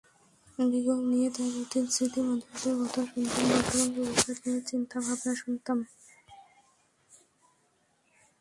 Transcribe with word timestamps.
বেগম 0.59 0.99
নিয়ে 1.07 1.29
তাঁর 1.29 1.51
অতীত 1.61 1.85
স্মৃতি-মাধুর্যের 1.91 2.75
কথা 2.81 3.01
শুনতাম, 3.05 3.43
বর্তমান-ভবিষ্যৎ 3.51 4.37
নিয়ে 4.45 4.61
চিন্তা-ভাবনা 4.61 5.33
শুনতাম। 5.35 5.77